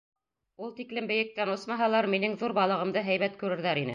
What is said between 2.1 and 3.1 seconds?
минең ҙур балығымды